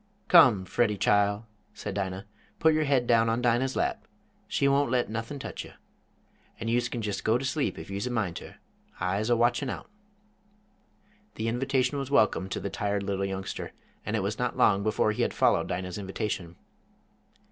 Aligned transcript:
"Come, 0.29 0.65
Freddie 0.65 0.97
chile," 0.97 1.43
said 1.75 1.93
Dinah, 1.93 2.25
"put 2.57 2.73
yer 2.73 2.85
head 2.85 3.05
down 3.05 3.29
on 3.29 3.39
Dinah's 3.39 3.75
lap. 3.75 4.07
She 4.47 4.67
won't 4.67 4.89
let 4.89 5.11
nothin' 5.11 5.37
tech 5.37 5.63
you. 5.63 5.73
An' 6.59 6.69
youse 6.69 6.89
kin 6.89 7.03
jest 7.03 7.23
go 7.23 7.37
to 7.37 7.45
sleep 7.45 7.77
if 7.77 7.91
youse 7.91 8.07
a 8.07 8.09
mind 8.09 8.37
ter. 8.37 8.55
I'se 8.99 9.29
a 9.29 9.35
watchin' 9.37 9.69
out." 9.69 9.91
The 11.35 11.47
invitation 11.47 11.99
was 11.99 12.09
welcome 12.09 12.49
to 12.49 12.59
the 12.59 12.71
tired 12.71 13.03
little 13.03 13.25
youngster, 13.25 13.73
and 14.03 14.15
it 14.15 14.23
was 14.23 14.39
not 14.39 14.57
long 14.57 14.81
before 14.81 15.11
he 15.11 15.21
had 15.21 15.35
followed 15.35 15.67
Dinah's 15.67 15.99
invitation. 15.99 16.55